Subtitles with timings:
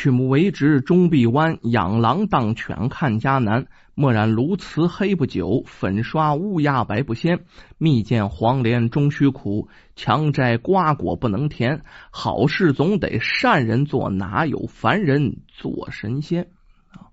[0.00, 1.58] 去木为直，终必弯。
[1.60, 3.66] 养狼当犬，看家难。
[3.94, 7.44] 墨染鸬鹚黑不久，粉刷乌鸦白不鲜。
[7.76, 11.82] 蜜饯黄连终须苦，强摘瓜果不能甜。
[12.10, 16.44] 好事总得善人做，哪有凡人做神仙？
[16.92, 17.12] 啊，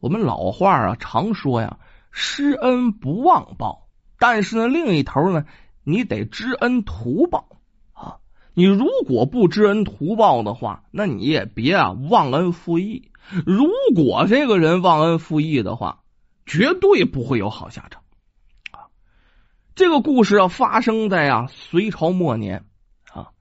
[0.00, 1.78] 我们老话啊常说呀，
[2.10, 3.86] 施恩不忘报，
[4.18, 5.44] 但是呢，另一头呢，
[5.84, 7.53] 你得知恩图报。
[8.56, 13.10] 你如果不知恩图报的话，那你也别啊忘恩负义。
[13.44, 16.04] 如果这个人忘恩负义的话，
[16.46, 18.02] 绝对不会有好下场
[18.70, 18.94] 啊！
[19.74, 22.64] 这个故事啊发生在啊隋朝末年
[23.10, 23.32] 啊，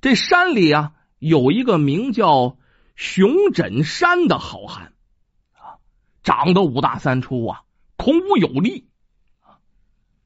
[0.00, 2.56] 这山里啊有一个名叫
[2.96, 4.94] 熊枕山的好汉
[5.52, 5.78] 啊，
[6.24, 7.62] 长得五大三粗啊，
[7.96, 8.88] 孔武有力
[9.42, 9.62] 啊，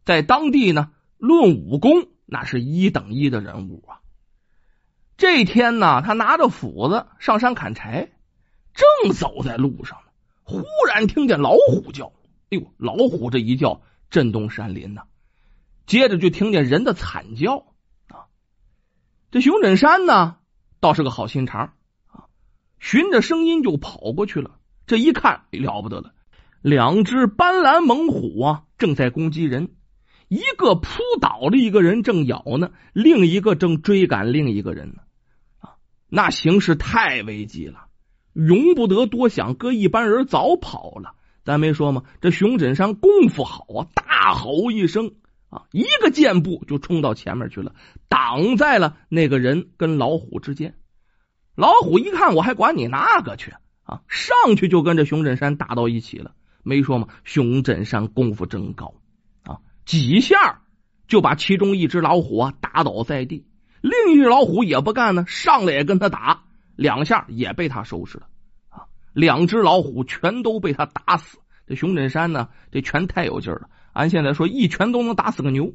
[0.06, 2.08] 在当地呢论武功。
[2.32, 4.00] 那是一等一的人物啊！
[5.18, 8.10] 这天呢，他拿着斧子上山砍柴，
[8.72, 12.06] 正走在路上呢，忽然听见老虎叫。
[12.48, 15.02] 哎呦，老虎这一叫震动山林呐！
[15.84, 17.66] 接着就听见人的惨叫
[18.08, 18.32] 啊！
[19.30, 20.38] 这熊振山呢，
[20.80, 21.74] 倒是个好心肠
[22.06, 22.32] 啊，
[22.78, 24.58] 循着声音就跑过去了。
[24.86, 26.14] 这一看了不得了，
[26.62, 29.74] 两只斑斓猛虎啊，正在攻击人。
[30.32, 30.88] 一个扑
[31.20, 35.02] 倒了一个人，正咬呢；另一个正追赶另一个人呢。
[35.60, 35.76] 啊，
[36.08, 37.88] 那形势太危急了，
[38.32, 39.54] 容不得多想。
[39.56, 41.16] 搁一般人早跑了。
[41.44, 42.04] 咱没说吗？
[42.22, 45.12] 这熊枕山功夫好啊，大吼一声
[45.50, 47.74] 啊，一个箭步就冲到前面去了，
[48.08, 50.76] 挡在了那个人跟老虎之间。
[51.54, 54.00] 老虎一看，我还管你那个去啊！
[54.08, 56.32] 上去就跟这熊枕山打到一起了。
[56.62, 57.08] 没说吗？
[57.22, 58.94] 熊枕山功夫真高。
[59.84, 60.62] 几下
[61.08, 63.46] 就把其中一只老虎啊打倒在地，
[63.80, 66.44] 另一只老虎也不干呢，上来也跟他打，
[66.76, 68.26] 两下也被他收拾了
[68.70, 68.86] 啊！
[69.12, 71.38] 两只老虎全都被他打死。
[71.66, 75.72] 这熊振山呢，这拳太有劲了，俺现在说一拳都能打死个牛。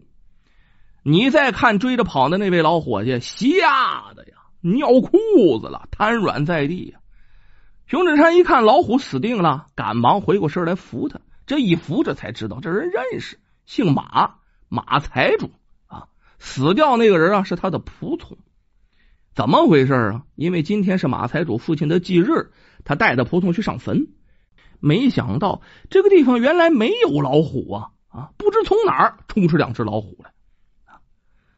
[1.04, 7.00] 你再看追着跑的那位老伙计，吓得呀尿裤子了，瘫软在地呀。
[7.86, 13.40] 熊振山一看老虎死定了，赶忙回过身来扶他，这一扶着才知道这人认识。
[13.68, 14.36] 姓马，
[14.70, 15.52] 马财主
[15.88, 16.08] 啊，
[16.40, 18.38] 死掉那个人啊是他的仆从，
[19.36, 20.24] 怎么回事啊？
[20.36, 22.54] 因为今天是马财主父亲的忌日，
[22.86, 24.08] 他带着仆从去上坟，
[24.80, 28.32] 没想到这个地方原来没有老虎啊啊！
[28.38, 30.32] 不知从哪儿冲出两只老虎来！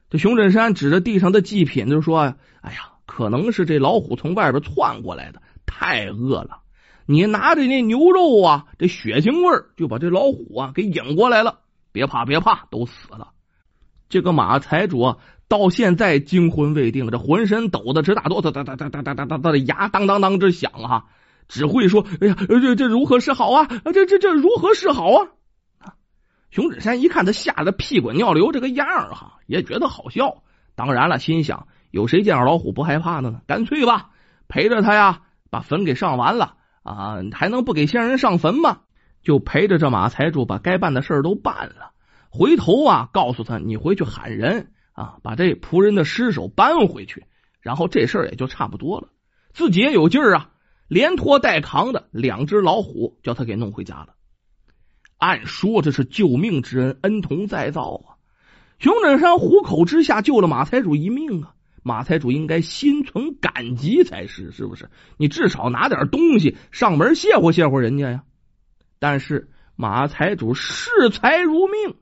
[0.09, 6.61] 这熊振山指着地上的祭品就说：“哎呀，可能是这老虎从外边窜过来的，太饿了，
[7.05, 11.59] 你拿着那牛肉啊，这血腥味就把这老虎啊给引过来了。”
[11.91, 13.29] 别怕，别怕，都死了。
[14.09, 15.17] 这个马财主，
[15.47, 21.05] 到现在惊魂未定，这浑身抖得直打哆嗦，哒哒哒哒哒哒哒哒，牙当当当直响啊！
[21.47, 23.65] 只会说：“哎呀，这这如何是好啊？
[23.65, 25.29] 这这这如何是好啊？”
[26.51, 30.43] 熊志山一看他吓得屁滚尿流这个样儿哈，也觉得好笑。
[30.75, 33.41] 当然了，心想有谁见着老虎不害怕的呢？
[33.47, 34.11] 干脆吧，
[34.47, 38.81] 陪着他呀，把坟给上完了啊，还能不给先人上坟吗？
[39.23, 41.91] 就陪着这马财主把该办的事儿都办了，
[42.29, 47.25] 回头啊告诉他，你回去喊人啊，把这仆人的尸首搬回去，
[47.61, 49.09] 然后这事儿也就差不多了。
[49.51, 50.51] 自己也有劲儿啊，
[50.87, 54.15] 连拖带扛的两只老虎叫他给弄回家了。
[55.17, 58.15] 按说这是救命之恩，恩同再造啊！
[58.79, 64.89] 熊振山虎口之下救了马财主一命啊，马财主应该心存感激才是，是不是？
[65.17, 68.23] 你至少拿点东西上门谢乎谢乎人家呀。
[68.99, 71.95] 但是马财主视财如命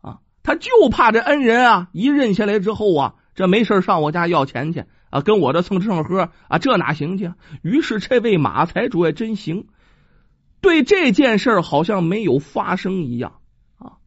[0.00, 7.26] 啊，他就怕这恩人啊一认下来之后啊，这没事上我家要钱去啊，跟我这蹭吃蹭喝啊，这哪行去？
[7.26, 9.68] 啊于是这位马财主也真行，
[10.60, 13.40] 对这件事好像没有发生一样
[13.76, 13.98] 啊，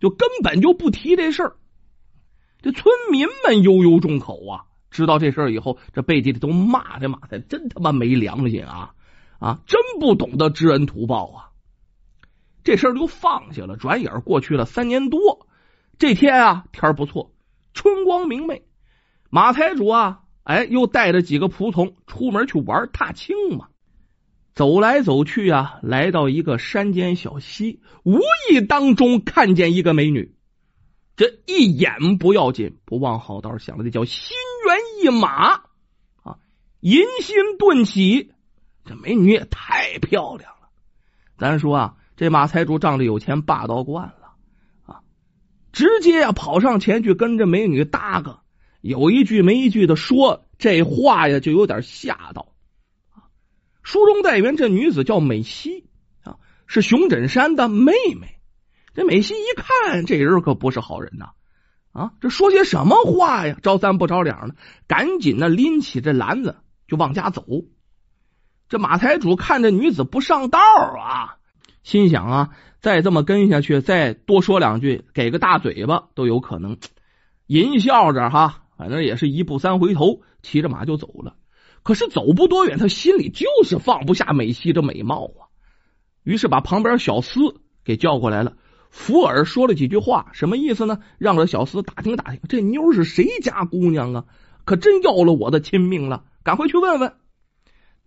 [0.00, 1.56] 就根本就不提这事儿。
[2.60, 8.94] 这村民们悠悠众口啊，知道这事儿以后，这背地里都骂这马财真他妈没良心啊！
[9.38, 11.50] 啊，真不懂得知恩图报啊！
[12.64, 13.76] 这事儿就放下了。
[13.76, 15.46] 转眼过去了三年多，
[15.96, 17.32] 这天啊，天不错，
[17.72, 18.64] 春光明媚。
[19.30, 23.68] 马财主啊，哎，又带着几个仆从出门去玩踏青嘛。
[24.54, 28.18] 走来走去啊，来到一个山间小溪，无
[28.50, 30.34] 意当中看见一个美女。
[31.14, 34.36] 这一眼不要紧，不往好道想的，这叫心
[34.66, 35.62] 猿意马
[36.22, 36.38] 啊，
[36.80, 38.32] 淫心顿起。
[38.88, 40.68] 这美女也太漂亮了，
[41.36, 44.32] 咱说啊，这马财主仗着有钱，霸道惯了
[44.86, 45.00] 啊，
[45.72, 48.40] 直接呀跑上前去跟这美女搭个，
[48.80, 52.54] 有一句没一句的说，这话呀就有点吓到
[53.82, 55.84] 书中代言这女子叫美西
[56.22, 56.36] 啊，
[56.66, 58.36] 是熊振山的妹妹。
[58.94, 61.30] 这美西一看，这人可不是好人呐！
[61.92, 63.56] 啊，这说些什么话呀？
[63.62, 64.56] 着三不着两的，
[64.88, 66.56] 赶紧的拎起这篮子
[66.88, 67.44] 就往家走。
[68.68, 71.38] 这马财主看这女子不上道啊，
[71.82, 72.50] 心想啊，
[72.80, 76.76] 再这么跟下去，再多说两句，给个大嘴巴都有可能。
[77.46, 81.36] 淫笑着哈，反正也是一步三回头，骑着马就走了。
[81.82, 85.48] 可是走不多远，他心里就是放不下美西这美貌啊，
[86.22, 88.52] 于是把旁边小厮给叫过来了。
[88.90, 90.98] 福尔说了几句话，什么意思呢？
[91.16, 94.24] 让这小厮打听打听，这妞是谁家姑娘啊？
[94.66, 96.24] 可真要了我的亲命了！
[96.42, 97.14] 赶快去问问。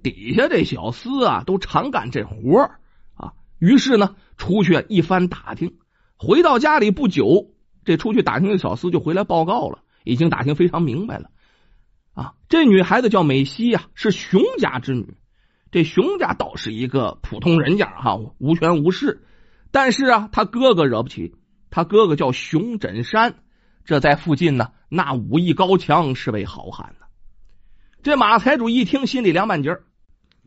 [0.03, 2.71] 底下这小厮啊，都常干这活
[3.13, 3.33] 啊。
[3.59, 5.77] 于是呢，出去一番打听，
[6.17, 7.51] 回到家里不久，
[7.85, 11.29] 这出去打听的小厮就回来报告了，已经打听非常明白了。
[12.13, 15.15] 啊，这女孩子叫美西呀，是熊家之女。
[15.71, 19.23] 这熊家倒是一个普通人家哈，无权无势。
[19.71, 21.35] 但是啊，他哥哥惹不起。
[21.73, 23.35] 他哥哥叫熊振山，
[23.85, 27.05] 这在附近呢，那武艺高强，是位好汉呢。
[28.03, 29.77] 这马财主一听，心里凉半截。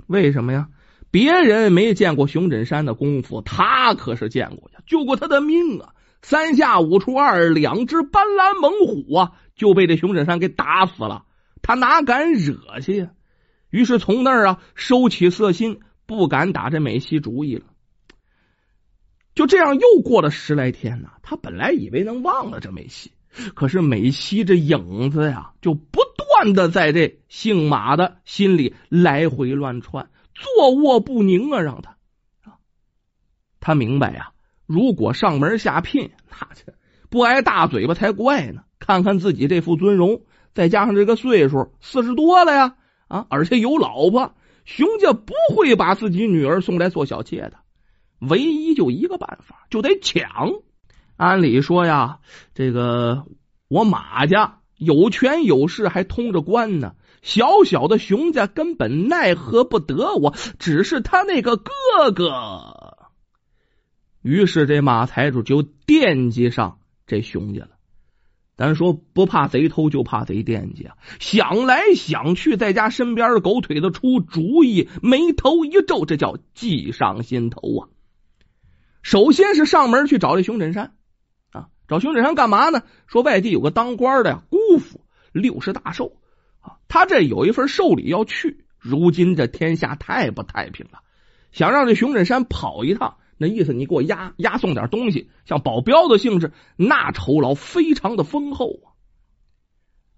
[0.06, 0.69] 为什么呀？
[1.11, 5.95] 别人没见过熊振山的功夫，他可是见过呀，救过他的命啊！
[6.23, 11.25] 三下五除二，两只斑斓猛虎啊，就被这熊振山给打死了。
[11.62, 13.11] 他哪敢惹去呀？
[13.71, 17.65] 于是从那儿啊，收起色心，不敢打这美西主意了。
[19.35, 23.12] 就这样又过了十来天呢，他本来以为能忘了这美西，
[23.55, 26.01] 可是美西这影子呀，就不
[26.34, 31.60] 断的在这姓马的心里来回乱窜，坐卧不宁啊！
[31.60, 31.96] 让他，
[33.60, 34.32] 他明白呀，
[34.66, 36.75] 如果上门下聘，那这
[37.08, 38.62] 不挨大嘴巴才怪呢。
[38.81, 40.22] 看看自己这副尊容，
[40.54, 42.76] 再加上这个岁数，四十多了呀，
[43.06, 44.34] 啊，而且有老婆，
[44.64, 47.58] 熊家不会把自己女儿送来做小妾的。
[48.19, 50.50] 唯一就一个办法，就得抢。
[51.16, 52.19] 按理说呀，
[52.54, 53.25] 这个
[53.69, 56.94] 我马家有权有势，还通着关呢。
[57.23, 61.71] 小小的熊家根本奈何不得我，只是他那个哥
[62.15, 62.99] 哥。
[64.21, 67.71] 于是这马财主就惦记上这熊家了。
[68.56, 70.97] 咱说不怕贼偷，就怕贼惦记啊！
[71.19, 77.88] 想来想去，在家身边的狗腿子出主意，眉头一皱，这叫计上心头啊！
[79.03, 80.94] 首先是上门去找这熊振山，
[81.88, 82.82] 找熊振山干嘛呢？
[83.06, 85.00] 说外地有个当官的呀，姑父
[85.32, 86.16] 六十大寿
[86.60, 88.64] 啊，他这有一份寿礼要去。
[88.78, 91.00] 如今这天下太不太平了，
[91.52, 98.92] 想让这熊振山跑一趟，那意思你给我押押送点东西，像保镖的性质，那酬劳非常的丰厚啊。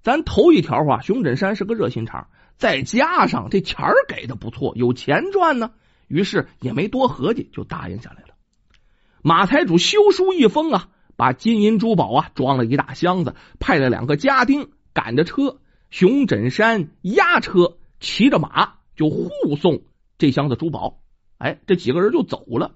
[0.03, 2.27] 咱头一条啊，熊振山是个热心肠，
[2.57, 5.71] 再加上这钱儿给的不错，有钱赚呢，
[6.09, 8.35] 于是也没多合计，就答应下来了。
[9.23, 15.59] 马财主修书一封啊，把金银珠宝啊装了一大箱子，派了两个家丁赶着车，
[15.91, 19.83] 熊振山押车，骑着马就护送
[20.19, 21.01] 这箱子珠宝。
[21.39, 22.75] 哎，这几个人就走了。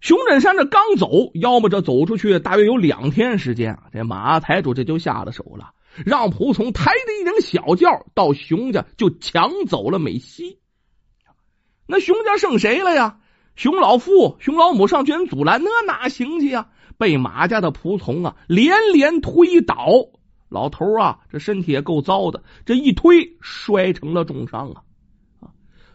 [0.00, 5.74] 熊振山这刚走，要么这走出去大约有两天时间，这马财主这就下了手了，
[6.04, 10.58] 让仆从抬着一顶小轿到熊家就抢走了美西。
[11.86, 13.20] 那熊家剩谁了呀？
[13.54, 16.68] 熊老父、熊老母上前阻拦，那哪行去呀？
[16.98, 19.76] 被马家的仆从啊连连推倒，
[20.48, 24.82] 老头啊这身体也够糟的，这一推摔成了重伤啊！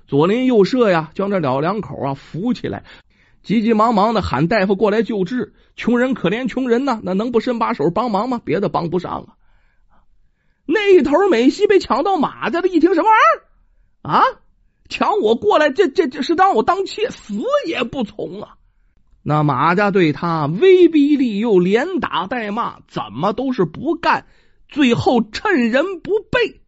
[0.08, 2.84] 左邻右舍呀将这老两口啊扶起来，
[3.42, 5.54] 急急忙忙的喊大夫过来救治。
[5.76, 8.42] 穷人可怜穷人呐，那能不伸把手帮忙吗？
[8.44, 9.38] 别的帮不上啊！
[10.66, 14.24] 那一头美西被抢到马家的，一听什么玩意儿啊？
[14.89, 17.34] 抢我过来，这这这是当我当妾，死
[17.65, 18.56] 也不从啊！
[19.24, 24.25] 那马家对他威逼利诱，连打带骂，怎么都是不干，
[24.70, 26.62] 最后趁人不备，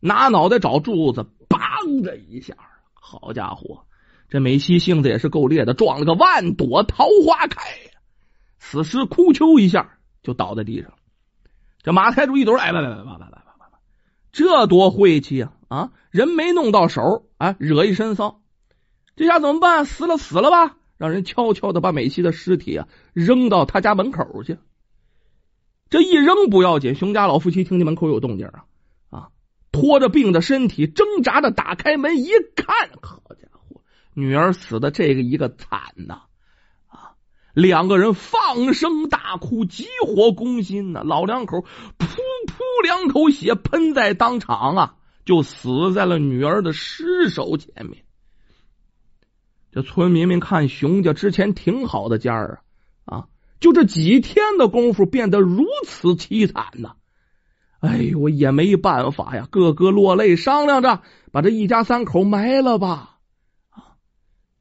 [0.00, 2.56] 拿脑袋找柱子，梆的一下，
[2.92, 3.84] 好家伙，
[4.28, 7.60] 这美西性子也是够烈的，撞了个万朵桃花开！
[8.58, 10.92] 此时哭丘一下就倒在地上。
[11.82, 13.78] 这马太主一抖，哎，来来来来来来来来，
[14.32, 15.52] 这多晦气啊！
[15.68, 18.40] 啊，人没弄到手，啊，惹一身骚，
[19.16, 19.84] 这下怎么办？
[19.84, 20.76] 死了死了吧！
[20.96, 24.58] 让人悄悄的把美西的尸体啊扔到他家门口去。
[25.90, 28.64] 这一扔不要紧，熊家老夫妻听见门口有动静啊
[29.10, 29.28] 啊，
[29.70, 33.82] 拖着病的身体挣扎着打开门一看，好家伙，
[34.12, 36.22] 女儿死的这个一个惨呐！
[36.88, 37.12] 啊，
[37.54, 41.02] 两个人放声大哭，急火攻心呐！
[41.04, 41.66] 老两口噗
[41.98, 44.94] 噗两口血喷在当场啊！
[45.28, 48.02] 就死在了女儿的尸首前面。
[49.70, 52.62] 这村民们看熊家之前挺好的家儿
[53.04, 53.28] 啊，啊，
[53.60, 56.94] 就这几天的功夫变得如此凄惨呐！
[57.80, 63.18] 哎呦，也没办法呀，个个落泪，商量着把这一家三口埋了吧。
[63.68, 64.00] 啊，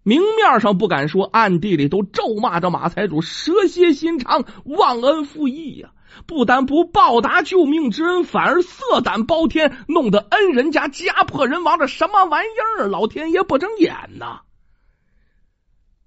[0.03, 5.93] 明面上不敢说，暗地里都咒骂着马财主蛇蝎心肠、忘恩负义呀！
[6.25, 12.47] 不但不报答救命之恩，反而色胆包天，弄得恩人家家破人亡，这什么玩意
[12.79, 12.87] 儿？
[12.87, 14.41] 老天爷不睁眼呐！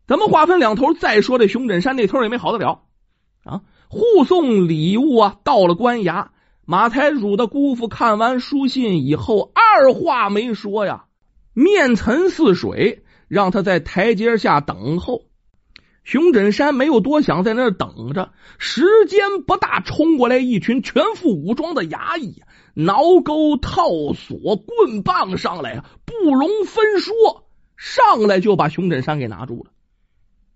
[0.07, 2.83] 咱们话分两头，再说这熊振山那头也没好得了
[3.45, 3.61] 啊！
[3.88, 6.28] 护送礼物啊，到了官衙，
[6.64, 11.04] 马才主的姑父看完书信以后，二话没说呀，
[11.54, 15.23] 面沉似水，让他在台阶下等候。
[16.02, 18.33] 熊振山没有多想，在那儿等着。
[18.59, 22.42] 时间不大，冲过来一群全副武装的衙役，
[22.75, 27.14] 挠钩、套索、棍棒上来啊，不容分说，
[27.76, 29.71] 上来就把熊振山给拿住了。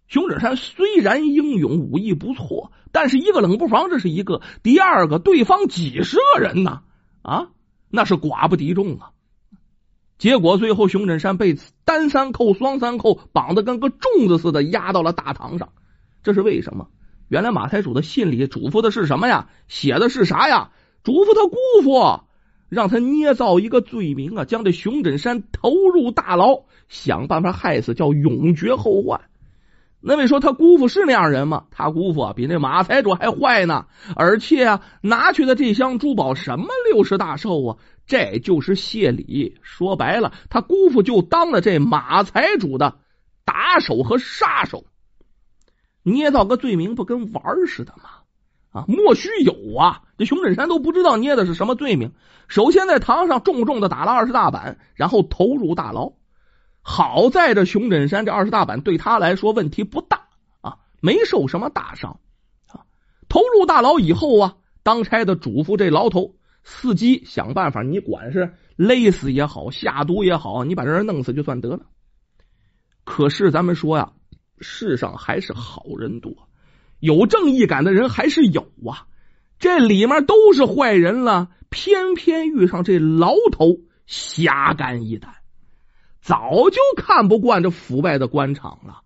[0.09, 6.83] 熊振山虽然英勇，武艺不错，但是一个冷不防，这是一个；第二个，对方几十个人呢，
[7.23, 7.49] 啊，
[7.91, 9.11] 那是寡不敌众啊。
[10.25, 11.55] 结果最后，熊振山被
[11.85, 15.69] 单三扣、双三扣绑的跟个粽子似的，压到了大堂上。
[16.23, 16.89] 这是为什么？
[17.29, 19.51] 原来马财主的信里嘱咐的是什么呀？
[19.69, 20.71] 写的是啥呀？
[21.03, 22.23] 嘱咐他姑父，
[22.71, 29.21] 让他捏造一个罪名啊，将这熊振山投入大牢，想办法害死，叫永绝后患。
[30.07, 31.65] 那位说他姑父是那样人吗？
[31.71, 33.85] 他姑父啊，比那马财主还坏呢。
[34.17, 39.59] 而且啊，拿去的这箱珠宝，什么六十大寿啊，这就是谢礼。
[39.63, 42.99] 说白了，他姑父就当了这马财主的
[43.45, 44.85] 打手和杀手。
[46.03, 48.11] 捏造个罪名，不跟玩似的吗？
[48.73, 50.03] 啊，莫须有啊！
[50.19, 52.13] 这熊振山都不知道捏的是什么罪名。
[52.49, 56.13] 首先在堂上重重的打了二十大板，然后投入大牢。
[56.83, 60.27] 好在这熊振山这二十大板对他来说问题不大
[60.61, 62.19] 啊，没受什么大伤
[62.67, 62.85] 啊。
[63.29, 66.35] 投入大牢以后啊，当差的嘱咐这牢头
[66.65, 71.87] 伺机想办法，你管是勒死也好，下毒也好，你把这人弄死就算得了。
[73.05, 74.13] 可是咱们说呀，
[74.61, 76.49] 世上还是好人多，
[77.01, 79.07] 有正义感的人还是有啊。
[79.59, 85.35] 这里面都是坏人了，偏偏遇上这牢头侠肝义胆。
[86.21, 89.03] 早就看不惯这腐败的官场了，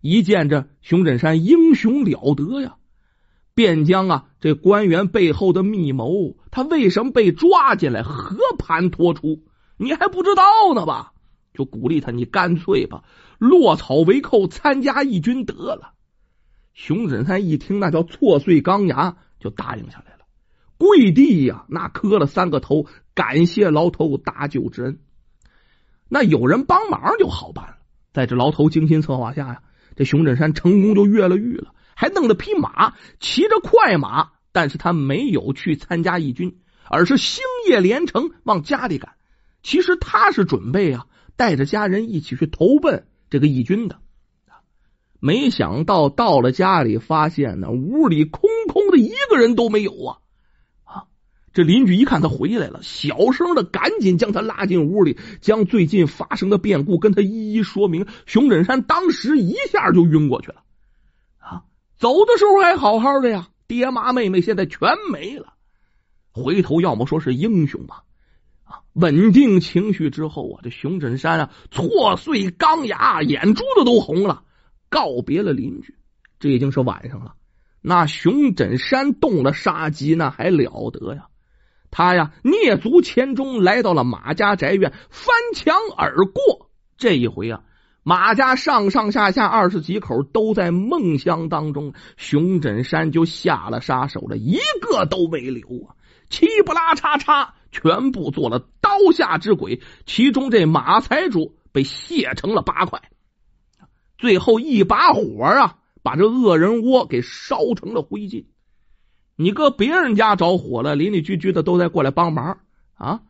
[0.00, 2.76] 一见这熊振山英雄了得呀，
[3.54, 9.42] 便将啊这官员背后的密谋，他为什么被抓进来，和盘托出，
[9.76, 10.42] 你还不知道
[10.74, 11.12] 呢吧？
[11.52, 13.04] 就鼓励他，你干脆吧，
[13.38, 15.92] 落草为寇，参加义军得了。
[16.72, 20.24] 熊振山一听，那叫挫碎钢牙，就答应下来了，
[20.76, 24.98] 跪地呀，那磕了三个头，感谢牢头搭救之恩。
[26.08, 27.76] 那有人帮忙就好办了，
[28.12, 29.62] 在这牢头精心策划下呀，
[29.94, 34.30] 这熊振山成功就越了狱了，还弄了匹马，骑着快马。
[34.52, 39.14] 但是他没有去参加义军，而是星夜连城往家里赶。
[39.64, 43.98] 其实他是准备啊，带着家人一起去投奔这个义军的。
[45.18, 50.18] 没想到到了家里，发现呢屋里空空的，一个人都没有啊。
[50.84, 51.04] 啊
[51.52, 58.06] 这邻居一看他回来了，小声的赶紧将他拉进屋里，将最近发生的变故跟他一一说明。
[58.26, 60.63] 熊振山当时一下就晕过去了，
[62.04, 65.54] 走的时候还好好的呀，爹妈妹妹现在全没了。
[66.32, 68.02] 回头要么说是英雄吧，
[68.62, 74.42] 啊，稳定情绪之后啊，这熊振山啊，挫碎钢牙，眼珠子都红了，
[74.90, 75.96] 告别了邻居。
[76.38, 77.36] 这已经是晚上了，
[77.80, 81.28] 那熊振山动了杀机，那还了得呀！
[81.90, 86.68] 他呀，蹑足潜踪来到了马家宅院，翻墙而过。
[86.98, 87.62] 这一回啊，
[88.04, 95.96] 马家上上下下二十几口都在梦乡当中，熊振山就下了杀手了，一个都没留啊！
[96.28, 99.80] 七不拉叉叉，全部做了刀下之鬼。
[100.04, 103.00] 其中这马财主被卸成了八块，
[104.18, 108.44] 最后一把火啊，把这恶人窝给烧成了灰烬。
[109.36, 112.58] 你搁别人家着火了，邻里居居的都在过来帮忙
[112.96, 113.22] 啊！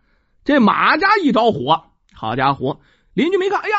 [0.45, 2.81] 这马家一着火，好家伙，
[3.14, 3.76] 邻居没看，哎呀，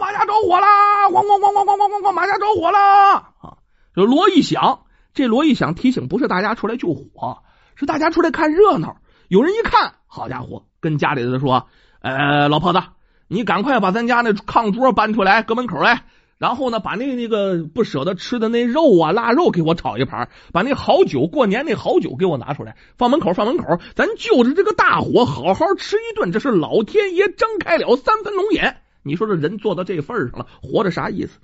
[0.00, 1.08] 马家着火啦！
[1.10, 3.14] 咣咣咣咣咣咣咣咣，马家着火啦！
[3.40, 3.58] 啊，
[3.94, 4.80] 这锣一响，
[5.12, 7.42] 这锣一响提醒不是大家出来救火，
[7.76, 8.96] 是大家出来看热闹。
[9.28, 11.68] 有人一看，好家伙，跟家里的说
[12.00, 12.82] ：“呃，老婆子，
[13.28, 16.04] 你赶快把咱家那炕桌搬出来，搁门口来，
[16.38, 26.30] 然后呢，把那那个不舍得吃的那肉啊，腊肉给我炒一盘，把那好酒，过年那好酒给我拿出来，放门口，放门口，咱就着这个大火，好好吃一顿。
[26.30, 28.82] 这是老天爷睁开了三分龙眼。
[29.02, 31.40] 你说这人做到这份上了，活着啥意思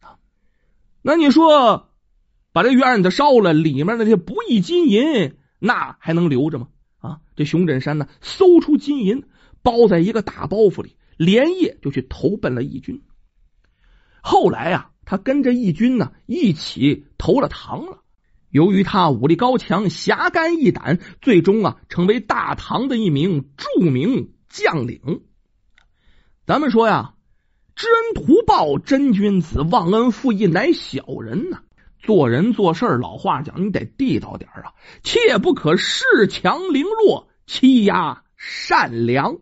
[0.00, 0.16] 啊？
[1.00, 1.88] 那你说，
[2.52, 6.68] 把这院子烧了，里面那些不义金银，那还能留着吗？
[6.98, 9.24] 啊，这熊振山呢，搜出金银，
[9.62, 13.02] 包在一个大包袱里，连夜就去投奔了义军。
[14.26, 18.02] 后来啊，他跟着义军呢一起投了唐了。
[18.48, 25.20] 由于他武力高强、侠肝义胆，最终啊成为大唐的一名著名将领。
[26.46, 27.12] 咱们说呀，
[27.76, 31.60] 知恩图报真君子，忘恩负义乃小人呐。
[31.98, 39.36] 做人做事老话讲，你得地道点啊，切不可恃强凌弱，欺压善良。